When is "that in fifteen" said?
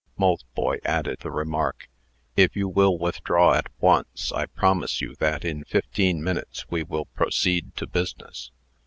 5.19-6.23